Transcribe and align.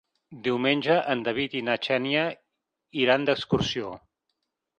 Diumenge 0.45 0.95
en 1.13 1.21
David 1.27 1.53
i 1.59 1.61
na 1.67 1.75
Xènia 1.89 2.25
iran 3.03 3.29
d'excursió. 3.29 3.95